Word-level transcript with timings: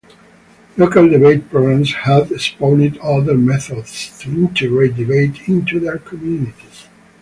Local 0.77 1.07
debate 1.09 1.47
programs 1.51 1.93
have 1.93 2.29
spawned 2.41 2.97
other 3.03 3.37
methods 3.37 4.17
to 4.21 4.29
integrate 4.31 4.95
debate 4.95 5.47
into 5.47 5.79
their 5.79 5.99
communities. 5.99 6.87